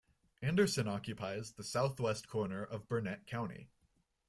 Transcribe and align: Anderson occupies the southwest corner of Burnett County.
Anderson 0.41 0.87
occupies 0.87 1.51
the 1.51 1.63
southwest 1.63 2.27
corner 2.27 2.63
of 2.63 2.87
Burnett 2.87 3.27
County. 3.27 3.69